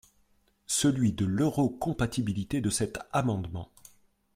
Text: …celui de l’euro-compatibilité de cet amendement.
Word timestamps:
…celui 0.65 1.11
de 1.13 1.25
l’euro-compatibilité 1.25 2.59
de 2.59 2.71
cet 2.71 2.97
amendement. 3.13 3.69